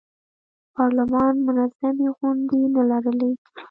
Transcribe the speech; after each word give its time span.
پارلمان 0.75 1.33
منظمې 1.47 2.07
غونډې 2.17 2.61
نه 2.75 2.83
لرلې. 2.89 3.31